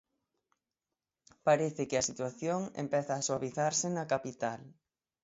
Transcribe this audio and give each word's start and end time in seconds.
Parece 1.47 1.83
que 1.89 1.97
a 1.97 2.07
situación 2.09 2.59
empeza 2.83 3.13
a 3.15 3.25
suavizarse 3.27 3.87
na 3.95 4.05
capital. 4.13 4.59